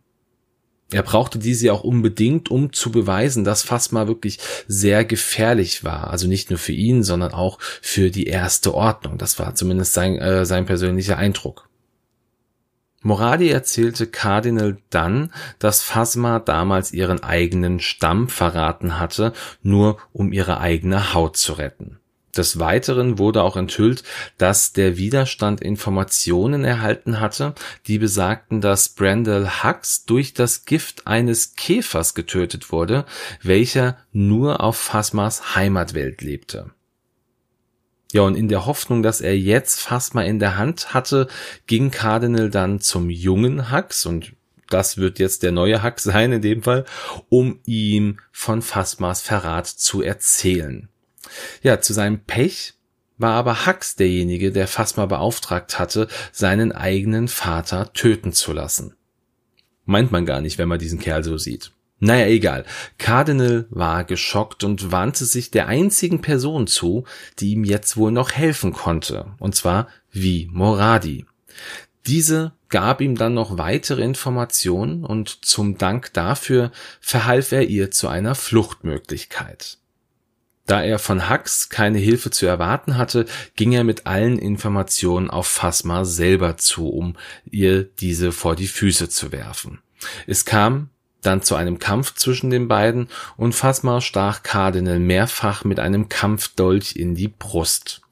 Er 0.93 1.03
brauchte 1.03 1.39
diese 1.39 1.73
auch 1.73 1.85
unbedingt, 1.85 2.51
um 2.51 2.73
zu 2.73 2.91
beweisen, 2.91 3.45
dass 3.45 3.63
Phasma 3.63 4.09
wirklich 4.09 4.39
sehr 4.67 5.05
gefährlich 5.05 5.85
war. 5.85 6.11
Also 6.11 6.27
nicht 6.27 6.51
nur 6.51 6.59
für 6.59 6.73
ihn, 6.73 7.05
sondern 7.05 7.33
auch 7.33 7.59
für 7.61 8.11
die 8.11 8.27
erste 8.27 8.75
Ordnung. 8.75 9.19
Das 9.19 9.39
war 9.39 9.55
zumindest 9.55 9.93
sein, 9.93 10.19
äh, 10.19 10.45
sein 10.47 10.67
persönlicher 10.67 11.17
Eindruck. 11.17 11.70
Moradi 13.03 13.49
erzählte 13.49 14.07
Cardinal 14.07 14.77
dann, 14.91 15.33
dass 15.59 15.83
Phasma 15.83 16.39
damals 16.39 16.93
ihren 16.93 17.23
eigenen 17.23 17.81
Stamm 17.81 18.29
verraten 18.29 18.99
hatte, 18.99 19.33
nur 19.63 19.99
um 20.13 20.33
ihre 20.33 20.61
eigene 20.61 21.15
Haut 21.15 21.37
zu 21.37 21.55
retten. 21.55 22.01
Des 22.37 22.61
Weiteren 22.61 23.19
wurde 23.19 23.43
auch 23.43 23.57
enthüllt, 23.57 24.05
dass 24.39 24.73
der 24.73 24.97
Widerstand 24.97 25.61
Informationen 25.61 26.65
erhalten 26.65 27.19
hatte, 27.19 27.55
die 27.87 27.99
besagten, 27.99 28.61
dass 28.61 28.91
Brandel 28.91 29.65
Hux 29.65 30.05
durch 30.05 30.33
das 30.33 30.65
Gift 30.65 31.07
eines 31.09 31.57
Käfers 31.57 32.15
getötet 32.15 32.71
wurde, 32.71 33.05
welcher 33.43 33.97
nur 34.13 34.61
auf 34.61 34.77
Phasmas 34.77 35.57
Heimatwelt 35.57 36.23
lebte. 36.23 36.71
Ja, 38.13 38.23
und 38.23 38.35
in 38.35 38.49
der 38.49 38.67
Hoffnung, 38.67 39.03
dass 39.03 39.21
er 39.21 39.39
jetzt 39.39 39.81
Phasma 39.81 40.23
in 40.23 40.41
der 40.41 40.59
Hand 40.59 40.95
hatte, 40.95 41.29
ging 41.67 41.91
Cardinal 41.91 42.51
dann 42.51 42.81
zum 42.81 43.09
jungen 43.09 43.71
Hux 43.71 44.05
und 44.05 44.33
das 44.69 44.97
wird 44.97 45.19
jetzt 45.19 45.43
der 45.43 45.53
neue 45.53 45.83
Hux 45.83 46.03
sein 46.05 46.33
in 46.33 46.43
dem 46.43 46.63
Fall, 46.63 46.85
um 47.29 47.61
ihm 47.67 48.19
von 48.33 48.63
Phasmas 48.63 49.21
Verrat 49.21 49.67
zu 49.67 50.03
erzählen. 50.03 50.89
Ja, 51.63 51.81
zu 51.81 51.93
seinem 51.93 52.21
Pech 52.21 52.75
war 53.19 53.35
aber 53.35 53.67
Hux 53.67 53.97
derjenige, 53.97 54.51
der 54.51 54.67
Phasma 54.67 55.07
beauftragt 55.07 55.79
hatte, 55.79 56.09
seinen 56.33 56.73
eigenen 56.73 57.29
Vater 57.29 57.93
töten 57.93 58.33
zu 58.33 58.53
lassen. 58.53 58.95
Meint 59.85 60.11
man 60.11 60.25
gar 60.25 60.41
nicht, 60.41 60.57
wenn 60.59 60.69
man 60.69 60.79
diesen 60.79 60.99
Kerl 60.99 61.23
so 61.23 61.37
sieht. 61.37 61.73
Naja, 62.01 62.27
egal. 62.27 62.65
Cardinal 62.97 63.67
war 63.69 64.05
geschockt 64.05 64.65
und 64.65 64.91
wandte 64.91 65.27
sich 65.27 65.51
der 65.51 65.69
einzigen 65.69 66.23
Person 66.23 66.67
zu, 66.67 67.05
die 67.39 67.53
ihm 67.53 67.65
jetzt 67.65 67.99
wohl 67.99 68.11
noch 68.11 68.33
helfen 68.33 68.73
konnte, 68.73 69.27
und 69.39 69.55
zwar 69.55 69.87
wie 70.11 70.49
Moradi. 70.51 71.27
Diese 72.07 72.53
gab 72.71 73.03
ihm 73.03 73.17
dann 73.17 73.35
noch 73.35 73.59
weitere 73.59 74.03
Informationen 74.03 75.05
und 75.05 75.45
zum 75.45 75.77
Dank 75.77 76.15
dafür 76.15 76.73
verhalf 77.01 77.53
er 77.53 77.69
ihr 77.69 77.91
zu 77.91 78.09
einer 78.09 78.35
Fluchtmöglichkeit. 78.35 79.77
Da 80.67 80.83
er 80.83 80.99
von 80.99 81.29
Hux 81.29 81.69
keine 81.69 81.99
Hilfe 81.99 82.31
zu 82.31 82.47
erwarten 82.47 82.97
hatte, 82.97 83.27
ging 83.57 83.73
er 83.73 83.85
mit 83.85 84.07
allen 84.07 84.39
Informationen 84.39 85.29
auf 85.29 85.49
Phasma 85.49 86.05
selber 86.05 86.57
zu, 86.57 86.89
um 86.89 87.17
ihr 87.45 87.85
diese 87.85 88.33
vor 88.33 88.57
die 88.57 88.69
Füße 88.69 89.09
zu 89.09 89.33
werfen. 89.33 89.81
Es 90.27 90.45
kam 90.45 90.89
dann 91.23 91.43
zu 91.43 91.55
einem 91.55 91.79
Kampf 91.79 92.15
zwischen 92.15 92.51
den 92.51 92.69
beiden 92.69 93.09
und 93.37 93.55
Phasma 93.55 94.01
stach 94.01 94.43
Cardinal 94.43 94.99
mehrfach 94.99 95.65
mit 95.65 95.81
einem 95.81 96.09
Kampfdolch 96.09 96.97
in 96.97 97.15
die 97.15 97.29
Brust. 97.29 98.03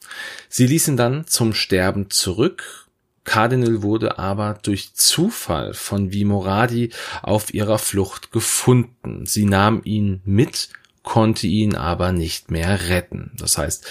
Sie 0.48 0.66
ließen 0.66 0.96
dann 0.96 1.26
zum 1.26 1.52
Sterben 1.52 2.10
zurück. 2.10 2.86
Cardinal 3.24 3.82
wurde 3.82 4.18
aber 4.18 4.58
durch 4.62 4.94
Zufall 4.94 5.74
von 5.74 6.12
Vimoradi 6.12 6.90
auf 7.22 7.52
ihrer 7.52 7.78
Flucht 7.78 8.32
gefunden. 8.32 9.26
Sie 9.26 9.44
nahm 9.44 9.82
ihn 9.84 10.22
mit, 10.24 10.70
konnte 11.02 11.46
ihn 11.46 11.74
aber 11.74 12.12
nicht 12.12 12.50
mehr 12.50 12.88
retten. 12.88 13.32
Das 13.36 13.58
heißt, 13.58 13.86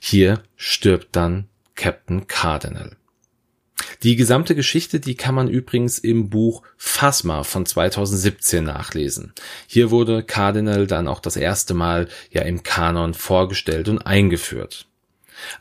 hier 0.00 0.42
stirbt 0.56 1.16
dann 1.16 1.48
Captain 1.74 2.26
Cardinal. 2.26 2.96
Die 4.02 4.16
gesamte 4.16 4.54
Geschichte, 4.54 5.00
die 5.00 5.14
kann 5.14 5.34
man 5.34 5.48
übrigens 5.48 5.98
im 5.98 6.30
Buch 6.30 6.62
Phasma 6.76 7.44
von 7.44 7.66
2017 7.66 8.64
nachlesen. 8.64 9.32
Hier 9.66 9.90
wurde 9.90 10.22
Cardinal 10.22 10.86
dann 10.86 11.08
auch 11.08 11.20
das 11.20 11.36
erste 11.36 11.74
Mal 11.74 12.08
ja 12.30 12.42
im 12.42 12.62
Kanon 12.62 13.14
vorgestellt 13.14 13.88
und 13.88 14.00
eingeführt. 14.00 14.86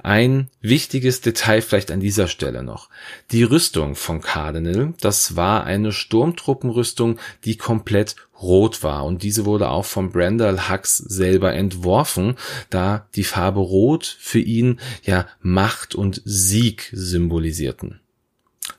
Ein 0.04 0.50
wichtiges 0.62 1.22
Detail 1.22 1.62
vielleicht 1.62 1.92
an 1.92 2.00
dieser 2.00 2.28
Stelle 2.28 2.64
noch. 2.64 2.90
Die 3.32 3.44
Rüstung 3.44 3.96
von 3.96 4.22
Cardinal, 4.22 4.94
das 5.00 5.36
war 5.36 5.64
eine 5.64 5.92
Sturmtruppenrüstung, 5.92 7.20
die 7.46 7.58
komplett 7.58 8.16
rot 8.42 8.84
war 8.84 9.06
und 9.06 9.24
diese 9.24 9.46
wurde 9.46 9.70
auch 9.70 9.86
von 9.86 10.12
Brandal 10.12 10.70
Hux 10.70 10.98
selber 10.98 11.54
entworfen, 11.54 12.36
da 12.70 13.08
die 13.16 13.24
Farbe 13.24 13.60
rot 13.60 14.18
für 14.20 14.40
ihn 14.40 14.80
ja 15.04 15.28
Macht 15.42 15.96
und 15.96 16.22
Sieg 16.26 16.90
symbolisierten. 16.92 18.01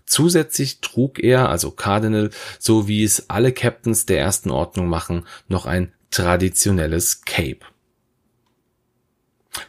Zusätzlich 0.07 0.81
trug 0.81 1.19
er, 1.19 1.49
also 1.49 1.71
Cardinal, 1.71 2.31
so 2.59 2.89
wie 2.89 3.05
es 3.05 3.31
alle 3.31 3.53
Captains 3.53 4.07
der 4.07 4.19
ersten 4.19 4.51
Ordnung 4.51 4.89
machen, 4.89 5.27
noch 5.49 5.67
ein 5.67 5.93
traditionelles 6.11 7.23
Cape. 7.23 7.61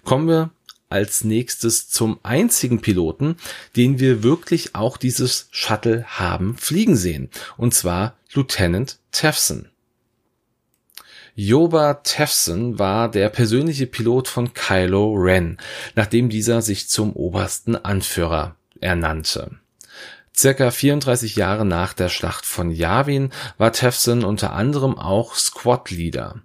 Kommen 0.04 0.28
wir 0.28 0.52
als 0.90 1.24
nächstes 1.24 1.90
zum 1.90 2.20
einzigen 2.22 2.80
Piloten, 2.80 3.38
den 3.76 4.00
wir 4.00 4.22
wirklich 4.22 4.76
auch 4.76 4.98
dieses 4.98 5.48
Shuttle 5.50 6.06
haben 6.08 6.56
fliegen 6.58 6.96
sehen, 6.96 7.30
und 7.58 7.74
zwar 7.74 8.16
Lieutenant 8.34 9.00
Tefson. 9.12 9.70
Yoba 11.36 11.96
Tefson 11.96 12.78
war 12.78 13.10
der 13.10 13.30
persönliche 13.30 13.88
Pilot 13.88 14.28
von 14.28 14.54
Kylo 14.54 15.14
Ren, 15.16 15.58
nachdem 15.96 16.30
dieser 16.30 16.62
sich 16.62 16.90
zum 16.90 17.14
obersten 17.14 17.76
Anführer 17.76 18.56
ernannte. 18.80 19.63
Circa 20.36 20.72
34 20.72 21.36
Jahre 21.36 21.66
nach 21.66 21.94
der 21.94 22.10
Schlacht 22.10 22.46
von 22.46 22.72
Yavin 22.72 23.32
war 23.58 23.72
Tefson 23.72 24.24
unter 24.24 24.54
anderem 24.54 24.98
auch 24.98 25.36
Squad 25.36 25.92
Leader. 25.92 26.42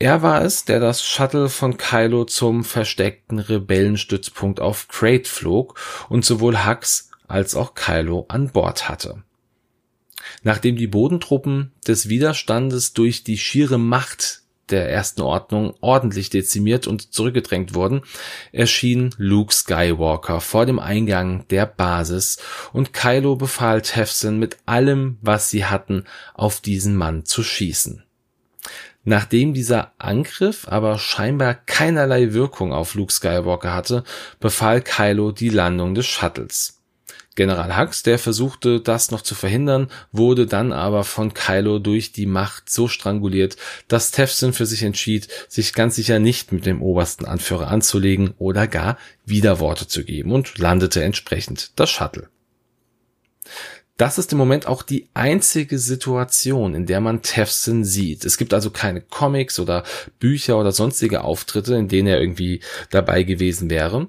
Er 0.00 0.22
war 0.22 0.42
es, 0.42 0.64
der 0.64 0.80
das 0.80 1.04
Shuttle 1.04 1.48
von 1.48 1.76
Kylo 1.76 2.24
zum 2.24 2.64
versteckten 2.64 3.38
Rebellenstützpunkt 3.38 4.60
auf 4.60 4.88
Crate 4.88 5.28
flog 5.28 5.78
und 6.08 6.24
sowohl 6.24 6.66
Hux 6.66 7.10
als 7.26 7.54
auch 7.54 7.74
Kylo 7.74 8.26
an 8.28 8.50
Bord 8.50 8.88
hatte. 8.88 9.22
Nachdem 10.42 10.76
die 10.76 10.86
Bodentruppen 10.86 11.72
des 11.86 12.08
Widerstandes 12.08 12.92
durch 12.92 13.24
die 13.24 13.38
schiere 13.38 13.78
Macht 13.78 14.42
der 14.70 14.90
ersten 14.90 15.22
Ordnung 15.22 15.74
ordentlich 15.80 16.30
dezimiert 16.30 16.86
und 16.86 17.12
zurückgedrängt 17.12 17.74
wurden, 17.74 18.02
erschien 18.52 19.14
Luke 19.16 19.52
Skywalker 19.52 20.40
vor 20.40 20.66
dem 20.66 20.78
Eingang 20.78 21.46
der 21.48 21.66
Basis 21.66 22.38
und 22.72 22.92
Kylo 22.92 23.36
befahl 23.36 23.82
Tefson 23.82 24.38
mit 24.38 24.58
allem, 24.66 25.18
was 25.20 25.50
sie 25.50 25.64
hatten, 25.64 26.04
auf 26.34 26.60
diesen 26.60 26.96
Mann 26.96 27.24
zu 27.24 27.42
schießen. 27.42 28.04
Nachdem 29.04 29.54
dieser 29.54 29.92
Angriff 29.98 30.68
aber 30.68 30.98
scheinbar 30.98 31.54
keinerlei 31.54 32.34
Wirkung 32.34 32.72
auf 32.72 32.94
Luke 32.94 33.12
Skywalker 33.12 33.72
hatte, 33.72 34.04
befahl 34.38 34.82
Kylo 34.82 35.32
die 35.32 35.48
Landung 35.48 35.94
des 35.94 36.06
Shuttles. 36.06 36.77
General 37.38 37.76
Hux, 37.76 38.02
der 38.02 38.18
versuchte 38.18 38.80
das 38.80 39.12
noch 39.12 39.22
zu 39.22 39.36
verhindern, 39.36 39.92
wurde 40.10 40.46
dann 40.46 40.72
aber 40.72 41.04
von 41.04 41.34
Kylo 41.34 41.78
durch 41.78 42.10
die 42.10 42.26
Macht 42.26 42.68
so 42.68 42.88
stranguliert, 42.88 43.56
dass 43.86 44.10
Tefson 44.10 44.52
für 44.52 44.66
sich 44.66 44.82
entschied, 44.82 45.28
sich 45.48 45.72
ganz 45.72 45.94
sicher 45.94 46.18
nicht 46.18 46.50
mit 46.50 46.66
dem 46.66 46.82
obersten 46.82 47.26
Anführer 47.26 47.68
anzulegen 47.68 48.34
oder 48.38 48.66
gar 48.66 48.98
Widerworte 49.24 49.86
zu 49.86 50.04
geben 50.04 50.32
und 50.32 50.58
landete 50.58 51.04
entsprechend 51.04 51.70
das 51.76 51.90
Shuttle. 51.90 52.28
Das 53.98 54.18
ist 54.18 54.32
im 54.32 54.38
Moment 54.38 54.66
auch 54.66 54.82
die 54.82 55.08
einzige 55.14 55.78
Situation, 55.78 56.74
in 56.74 56.86
der 56.86 57.00
man 57.00 57.22
Tefson 57.22 57.84
sieht. 57.84 58.24
Es 58.24 58.36
gibt 58.36 58.52
also 58.52 58.70
keine 58.70 59.00
Comics 59.00 59.60
oder 59.60 59.84
Bücher 60.18 60.58
oder 60.58 60.72
sonstige 60.72 61.22
Auftritte, 61.22 61.76
in 61.76 61.86
denen 61.86 62.08
er 62.08 62.20
irgendwie 62.20 62.62
dabei 62.90 63.22
gewesen 63.22 63.70
wäre. 63.70 64.08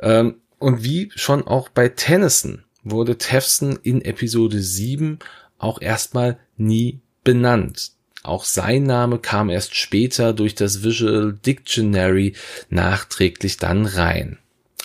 Ähm, 0.00 0.36
und 0.60 0.84
wie 0.84 1.10
schon 1.14 1.46
auch 1.46 1.68
bei 1.68 1.88
Tennyson 1.88 2.62
wurde 2.90 3.18
Tefson 3.18 3.78
in 3.82 4.02
Episode 4.02 4.60
7 4.60 5.18
auch 5.58 5.80
erstmal 5.80 6.38
nie 6.56 7.00
benannt. 7.24 7.92
Auch 8.22 8.44
sein 8.44 8.82
Name 8.82 9.18
kam 9.18 9.48
erst 9.48 9.74
später 9.74 10.32
durch 10.32 10.54
das 10.54 10.82
Visual 10.82 11.32
Dictionary 11.32 12.34
nachträglich 12.68 13.56
dann 13.56 13.86
rein. 13.86 14.38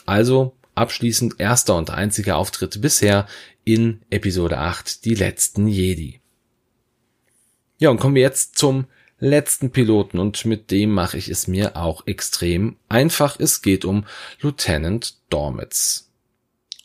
Also 0.06 0.56
abschließend 0.76 1.40
erster 1.40 1.76
und 1.76 1.90
einziger 1.90 2.38
Auftritt 2.38 2.82
bisher 2.82 3.28
in 3.64 4.02
Episode 4.10 4.58
8, 4.58 5.06
die 5.06 5.16
letzten 5.16 5.68
Jedi. 5.68 6.20
Ja, 7.80 7.90
und 7.90 8.00
kommen 8.00 8.16
wir 8.16 8.22
jetzt 8.22 8.58
zum 8.58 8.86
letzten 9.20 9.72
Piloten 9.72 10.20
und 10.20 10.46
mit 10.46 10.72
dem 10.72 10.92
mache 10.92 11.18
ich 11.18 11.30
es 11.30 11.48
mir 11.48 11.76
auch 11.78 12.06
extrem 12.08 12.78
einfach. 12.90 13.40
Es 13.40 13.62
geht 13.62 13.86
um 13.86 14.06
Lieutenant 14.42 15.16
Dormitz. 15.30 16.13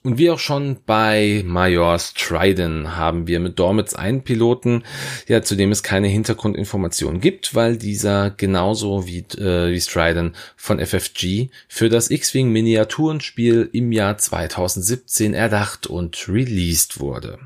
Und 0.04 0.16
wie 0.16 0.30
auch 0.30 0.38
schon 0.38 0.78
bei 0.86 1.42
Major 1.44 1.98
Stryden 1.98 2.96
haben 2.96 3.26
wir 3.26 3.40
mit 3.40 3.58
Dormitz 3.58 3.94
einen 3.94 4.22
Piloten, 4.22 4.84
ja, 5.26 5.42
zu 5.42 5.56
dem 5.56 5.72
es 5.72 5.82
keine 5.82 6.06
Hintergrundinformationen 6.06 7.20
gibt, 7.20 7.56
weil 7.56 7.76
dieser 7.76 8.30
genauso 8.30 9.08
wie, 9.08 9.26
äh, 9.36 9.72
wie 9.72 9.80
Stryden 9.80 10.36
von 10.56 10.78
FFG 10.78 11.48
für 11.66 11.88
das 11.88 12.10
X-Wing 12.10 12.50
Miniaturenspiel 12.50 13.70
im 13.72 13.90
Jahr 13.90 14.16
2017 14.18 15.34
erdacht 15.34 15.88
und 15.88 16.28
released 16.28 17.00
wurde. 17.00 17.40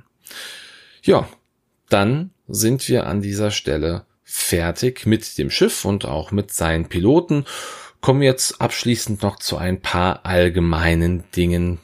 Ja, 1.02 1.26
dann 1.88 2.30
sind 2.48 2.86
wir 2.88 3.06
an 3.06 3.22
dieser 3.22 3.50
Stelle 3.50 4.04
fertig 4.24 5.06
mit 5.06 5.38
dem 5.38 5.50
Schiff 5.50 5.86
und 5.86 6.04
auch 6.04 6.32
mit 6.32 6.52
seinen 6.52 6.88
Piloten. 6.88 7.46
Kommen 8.02 8.20
wir 8.20 8.28
jetzt 8.28 8.60
abschließend 8.60 9.22
noch 9.22 9.36
zu 9.36 9.56
ein 9.56 9.80
paar 9.80 10.26
allgemeinen 10.26 11.24
Dingen, 11.34 11.78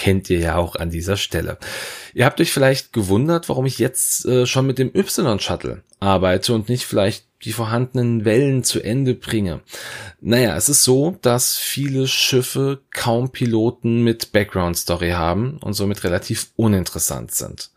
kennt 0.00 0.30
ihr 0.30 0.38
ja 0.38 0.56
auch 0.56 0.76
an 0.76 0.88
dieser 0.88 1.18
Stelle. 1.18 1.58
Ihr 2.14 2.24
habt 2.24 2.40
euch 2.40 2.52
vielleicht 2.52 2.94
gewundert, 2.94 3.50
warum 3.50 3.66
ich 3.66 3.78
jetzt 3.78 4.24
äh, 4.24 4.46
schon 4.46 4.66
mit 4.66 4.78
dem 4.78 4.90
Y-Shuttle 4.94 5.82
arbeite 6.00 6.54
und 6.54 6.70
nicht 6.70 6.86
vielleicht 6.86 7.26
die 7.44 7.52
vorhandenen 7.52 8.24
Wellen 8.24 8.64
zu 8.64 8.80
Ende 8.80 9.12
bringe. 9.12 9.60
Naja, 10.22 10.56
es 10.56 10.70
ist 10.70 10.84
so, 10.84 11.18
dass 11.20 11.58
viele 11.58 12.08
Schiffe 12.08 12.80
kaum 12.90 13.30
Piloten 13.30 14.02
mit 14.02 14.32
Background 14.32 14.78
Story 14.78 15.10
haben 15.10 15.58
und 15.58 15.74
somit 15.74 16.02
relativ 16.02 16.48
uninteressant 16.56 17.34
sind. 17.34 17.70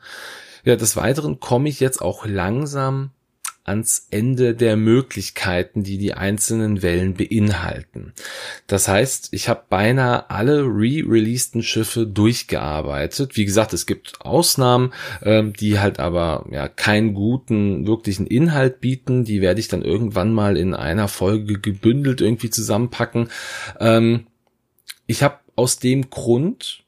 Ja, 0.64 0.78
des 0.78 0.96
Weiteren 0.96 1.42
komme 1.42 1.68
ich 1.68 1.82
jetzt 1.82 2.02
auch 2.02 2.26
langsam 2.26 3.12
ans 3.66 4.08
Ende 4.12 4.56
der 4.56 4.76
Möglichkeiten, 4.76 5.84
die 5.84 5.98
die 5.98 6.14
einzelnen 6.14 6.82
Wellen 6.82 7.14
beinhalten. 7.14 8.14
Das 8.68 8.90
heißt, 8.90 9.30
ich 9.32 9.48
habe 9.48 9.64
beinahe 9.70 10.30
alle 10.30 10.64
re-releaseden 10.64 11.64
Schiffe 11.64 12.06
durchgearbeitet. 12.06 13.38
Wie 13.38 13.46
gesagt, 13.46 13.74
es 13.74 13.86
gibt 13.86 14.20
Ausnahmen, 14.22 14.94
ähm, 15.22 15.54
die 15.54 15.80
halt 15.80 16.00
aber 16.00 16.46
ja 16.52 16.68
keinen 16.68 17.14
guten 17.14 17.88
wirklichen 17.88 18.28
Inhalt 18.28 18.82
bieten. 18.82 19.24
Die 19.24 19.42
werde 19.42 19.62
ich 19.62 19.70
dann 19.70 19.82
irgendwann 19.82 20.34
mal 20.34 20.58
in 20.58 20.74
einer 20.74 21.08
Folge 21.08 21.60
gebündelt 21.60 22.20
irgendwie 22.20 22.50
zusammenpacken. 22.50 23.30
Ähm, 23.80 24.28
ich 25.08 25.24
habe 25.24 25.40
aus 25.56 25.80
dem 25.80 26.10
Grund 26.10 26.83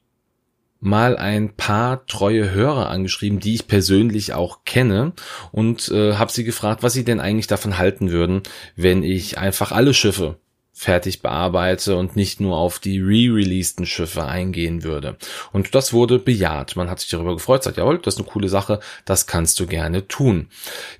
mal 0.80 1.16
ein 1.16 1.54
paar 1.54 2.06
treue 2.06 2.50
Hörer 2.50 2.88
angeschrieben, 2.90 3.40
die 3.40 3.54
ich 3.54 3.66
persönlich 3.66 4.34
auch 4.34 4.64
kenne 4.64 5.12
und 5.52 5.88
äh, 5.88 6.14
habe 6.14 6.32
sie 6.32 6.44
gefragt, 6.44 6.82
was 6.82 6.92
sie 6.92 7.04
denn 7.04 7.20
eigentlich 7.20 7.46
davon 7.46 7.78
halten 7.78 8.10
würden, 8.10 8.42
wenn 8.76 9.02
ich 9.02 9.38
einfach 9.38 9.72
alle 9.72 9.94
Schiffe 9.94 10.38
fertig 10.78 11.22
bearbeite 11.22 11.96
und 11.96 12.16
nicht 12.16 12.38
nur 12.38 12.58
auf 12.58 12.78
die 12.78 13.00
re-releaseden 13.00 13.86
Schiffe 13.86 14.26
eingehen 14.26 14.82
würde. 14.82 15.16
Und 15.50 15.74
das 15.74 15.94
wurde 15.94 16.18
bejaht. 16.18 16.76
Man 16.76 16.90
hat 16.90 17.00
sich 17.00 17.08
darüber 17.08 17.32
gefreut, 17.32 17.62
sagt, 17.62 17.78
jawohl, 17.78 17.98
das 17.98 18.14
ist 18.14 18.20
eine 18.20 18.28
coole 18.28 18.50
Sache, 18.50 18.80
das 19.06 19.26
kannst 19.26 19.58
du 19.58 19.66
gerne 19.66 20.06
tun. 20.06 20.50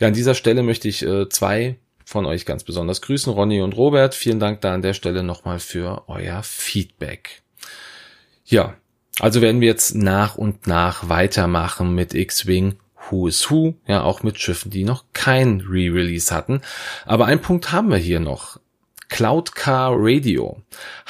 Ja, 0.01 0.09
an 0.09 0.15
dieser 0.15 0.35
Stelle 0.35 0.62
möchte 0.62 0.89
ich 0.89 1.05
äh, 1.05 1.29
zwei 1.29 1.77
von 2.07 2.25
euch 2.25 2.47
ganz 2.47 2.65
besonders 2.65 3.03
grüßen, 3.03 3.31
Ronny 3.31 3.61
und 3.61 3.77
Robert. 3.77 4.15
Vielen 4.15 4.41
Dank 4.41 4.62
da 4.62 4.73
an 4.73 4.81
der 4.81 4.95
Stelle 4.95 5.23
nochmal 5.23 5.59
für 5.59 6.05
euer 6.09 6.43
Feedback. 6.43 7.43
Ja, 8.47 8.77
also 9.21 9.41
werden 9.41 9.61
wir 9.61 9.69
jetzt 9.69 9.95
nach 9.95 10.37
und 10.37 10.67
nach 10.67 11.09
weitermachen 11.09 11.95
mit 11.95 12.15
X-Wing 12.15 12.77
Who 13.09 13.29
is 13.29 13.51
Who, 13.51 13.75
ja 13.87 14.03
auch 14.03 14.23
mit 14.23 14.39
Schiffen, 14.39 14.71
die 14.71 14.85
noch 14.85 15.05
kein 15.13 15.61
Re-Release 15.61 16.35
hatten. 16.35 16.61
Aber 17.05 17.27
ein 17.27 17.41
Punkt 17.41 17.73
haben 17.73 17.91
wir 17.91 17.99
hier 17.99 18.21
noch. 18.21 18.59
Cloud 19.09 19.55
Car 19.55 19.95
Radio 19.97 20.61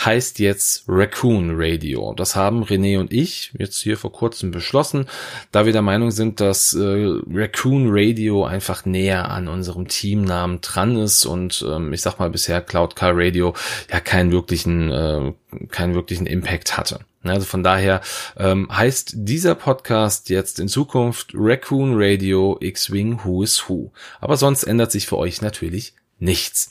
heißt 0.05 0.39
jetzt 0.39 0.85
Raccoon 0.87 1.53
Radio. 1.55 2.13
Das 2.15 2.37
haben 2.37 2.63
René 2.63 2.99
und 2.99 3.11
ich 3.11 3.53
jetzt 3.59 3.81
hier 3.81 3.97
vor 3.97 4.13
kurzem 4.13 4.51
beschlossen, 4.51 5.07
da 5.51 5.65
wir 5.65 5.73
der 5.73 5.83
Meinung 5.83 6.11
sind, 6.11 6.41
dass 6.41 6.75
äh, 6.75 7.21
Raccoon 7.33 7.87
Radio 7.89 8.45
einfach 8.45 8.85
näher 8.85 9.31
an 9.31 9.49
unserem 9.49 9.89
Teamnamen 9.89 10.61
dran 10.61 10.97
ist 10.97 11.25
und 11.25 11.65
ähm, 11.67 11.93
ich 11.95 12.03
sag 12.03 12.19
mal 12.19 12.29
bisher 12.29 12.61
Cloud 12.61 12.97
Car 12.97 13.13
Radio 13.15 13.55
ja 13.91 14.01
keinen 14.01 14.31
wirklichen, 14.31 14.91
äh, 14.93 15.33
keinen 15.71 15.95
wirklichen 15.95 16.27
Impact 16.27 16.77
hatte. 16.77 17.01
Also 17.29 17.47
von 17.47 17.63
daher 17.63 18.01
ähm, 18.37 18.69
heißt 18.71 19.13
dieser 19.17 19.55
Podcast 19.55 20.29
jetzt 20.31 20.59
in 20.61 20.69
Zukunft 20.69 21.33
Raccoon 21.35 21.93
Radio 21.95 22.57
X-Wing 22.61 23.21
Who 23.25 23.43
is 23.43 23.69
Who. 23.69 23.93
Aber 24.21 24.37
sonst 24.37 24.65
ändert 24.65 24.93
sich 24.93 25.07
für 25.07 25.19
euch 25.19 25.43
natürlich 25.43 25.95
nichts. 26.19 26.71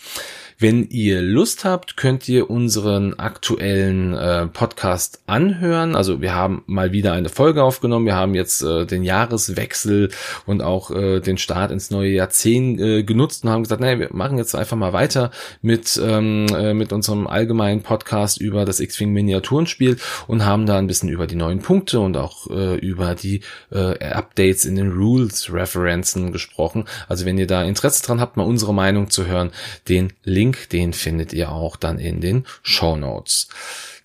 Wenn 0.57 0.87
ihr 0.89 1.21
Lust 1.21 1.65
habt, 1.65 1.97
könnt 1.97 2.29
ihr 2.29 2.49
unseren 2.49 3.13
aktuellen 3.15 4.13
äh, 4.13 4.47
Podcast 4.47 5.21
anhören. 5.27 5.97
Also 5.97 6.21
wir 6.21 6.33
haben 6.33 6.63
mal 6.65 6.93
wieder 6.93 7.11
eine 7.11 7.27
Folge 7.27 7.61
aufgenommen. 7.61 8.05
Wir 8.05 8.15
haben 8.15 8.35
jetzt 8.35 8.61
äh, 8.61 8.85
den 8.85 9.03
Jahreswechsel 9.03 10.11
und 10.45 10.61
auch 10.61 10.91
äh, 10.91 11.19
den 11.19 11.37
Start 11.37 11.71
ins 11.71 11.91
neue 11.91 12.11
Jahrzehnt 12.11 12.79
äh, 12.79 13.03
genutzt 13.03 13.43
und 13.43 13.49
haben 13.49 13.63
gesagt, 13.63 13.81
naja, 13.81 13.99
wir 13.99 14.09
machen 14.13 14.37
jetzt 14.37 14.55
einfach 14.55 14.77
mal 14.77 14.93
weiter 14.93 15.29
mit, 15.61 15.99
ähm, 16.01 16.47
äh, 16.55 16.73
mit 16.73 16.93
unserem 16.93 17.27
allgemeinen 17.27 17.81
Podcast 17.81 18.39
über 18.39 18.63
das 18.63 18.79
X-Wing 18.79 19.11
Miniaturenspiel 19.11 19.97
und 20.27 20.45
haben 20.45 20.65
da 20.65 20.77
ein 20.77 20.87
bisschen 20.87 21.09
über 21.09 21.27
die 21.27 21.35
neuen 21.35 21.59
Punkte 21.59 21.99
und 21.99 22.15
auch 22.15 22.49
äh, 22.49 22.77
über 22.77 23.13
die 23.15 23.41
äh, 23.73 23.99
Updates 24.05 24.63
in 24.63 24.77
den 24.77 24.93
Rules 24.93 25.51
Referenzen 25.51 26.31
gesprochen. 26.31 26.85
Also 27.09 27.25
wenn 27.25 27.37
ihr 27.37 27.47
da 27.47 27.61
Interesse 27.63 28.05
dran 28.05 28.21
habt, 28.21 28.37
mal 28.37 28.43
unsere 28.43 28.73
Meinung 28.73 29.09
zu 29.09 29.27
hören, 29.27 29.51
den 29.89 30.13
Link 30.23 30.44
Link, 30.45 30.69
den 30.69 30.93
findet 30.93 31.33
ihr 31.33 31.51
auch 31.51 31.75
dann 31.75 31.97
in 31.97 32.21
den 32.21 32.45
Show 32.61 32.95
Notes. 32.95 33.47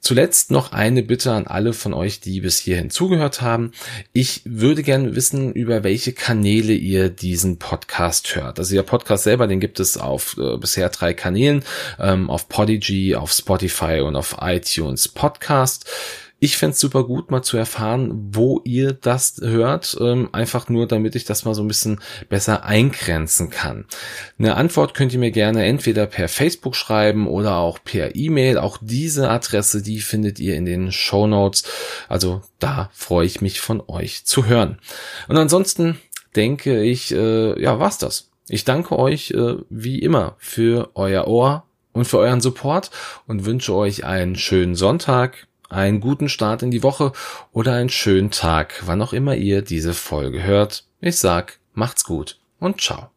Zuletzt 0.00 0.50
noch 0.50 0.72
eine 0.72 1.02
Bitte 1.02 1.32
an 1.32 1.46
alle 1.46 1.74
von 1.74 1.92
euch, 1.92 2.20
die 2.20 2.40
bis 2.40 2.58
hierhin 2.58 2.88
zugehört 2.88 3.42
haben. 3.42 3.72
Ich 4.14 4.40
würde 4.46 4.82
gerne 4.82 5.14
wissen, 5.14 5.52
über 5.52 5.84
welche 5.84 6.14
Kanäle 6.14 6.72
ihr 6.72 7.10
diesen 7.10 7.58
Podcast 7.58 8.34
hört. 8.34 8.58
Also 8.58 8.74
der 8.74 8.82
Podcast 8.82 9.24
selber, 9.24 9.46
den 9.46 9.60
gibt 9.60 9.78
es 9.78 9.98
auf 9.98 10.38
äh, 10.38 10.56
bisher 10.56 10.88
drei 10.88 11.12
Kanälen, 11.12 11.62
ähm, 11.98 12.30
auf 12.30 12.48
Podigy, 12.48 13.14
auf 13.14 13.30
Spotify 13.32 14.00
und 14.00 14.16
auf 14.16 14.36
iTunes 14.40 15.08
Podcast. 15.08 15.84
Ich 16.42 16.56
fände 16.56 16.74
super 16.74 17.04
gut, 17.04 17.30
mal 17.30 17.42
zu 17.42 17.58
erfahren, 17.58 18.30
wo 18.32 18.62
ihr 18.64 18.94
das 18.94 19.36
hört, 19.42 19.94
ähm, 20.00 20.30
einfach 20.32 20.70
nur, 20.70 20.88
damit 20.88 21.14
ich 21.14 21.26
das 21.26 21.44
mal 21.44 21.54
so 21.54 21.62
ein 21.62 21.68
bisschen 21.68 22.00
besser 22.30 22.64
eingrenzen 22.64 23.50
kann. 23.50 23.84
Eine 24.38 24.56
Antwort 24.56 24.94
könnt 24.94 25.12
ihr 25.12 25.18
mir 25.18 25.32
gerne 25.32 25.66
entweder 25.66 26.06
per 26.06 26.28
Facebook 26.28 26.76
schreiben 26.76 27.26
oder 27.26 27.56
auch 27.56 27.78
per 27.84 28.16
E-Mail. 28.16 28.56
Auch 28.56 28.78
diese 28.80 29.28
Adresse, 29.28 29.82
die 29.82 30.00
findet 30.00 30.40
ihr 30.40 30.56
in 30.56 30.64
den 30.64 30.92
Show 30.92 31.26
Notes. 31.26 31.64
Also 32.08 32.40
da 32.58 32.88
freue 32.94 33.26
ich 33.26 33.42
mich 33.42 33.60
von 33.60 33.82
euch 33.86 34.24
zu 34.24 34.46
hören. 34.46 34.78
Und 35.28 35.36
ansonsten 35.36 36.00
denke 36.36 36.82
ich, 36.82 37.12
äh, 37.12 37.60
ja, 37.60 37.78
war's 37.78 37.98
das. 37.98 38.30
Ich 38.48 38.64
danke 38.64 38.98
euch 38.98 39.32
äh, 39.32 39.56
wie 39.68 39.98
immer 39.98 40.36
für 40.38 40.90
euer 40.94 41.26
Ohr 41.28 41.64
und 41.92 42.06
für 42.06 42.16
euren 42.16 42.40
Support 42.40 42.90
und 43.26 43.44
wünsche 43.44 43.74
euch 43.74 44.04
einen 44.06 44.36
schönen 44.36 44.74
Sonntag 44.74 45.46
einen 45.70 46.00
guten 46.00 46.28
Start 46.28 46.62
in 46.62 46.70
die 46.70 46.82
Woche 46.82 47.12
oder 47.52 47.74
einen 47.74 47.88
schönen 47.88 48.30
Tag, 48.30 48.82
wann 48.84 49.00
auch 49.02 49.12
immer 49.12 49.36
ihr 49.36 49.62
diese 49.62 49.94
Folge 49.94 50.42
hört. 50.42 50.84
Ich 51.00 51.16
sag, 51.16 51.58
macht's 51.72 52.04
gut 52.04 52.38
und 52.58 52.80
ciao. 52.80 53.10